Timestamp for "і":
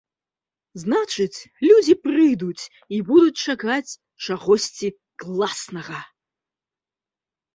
2.97-3.03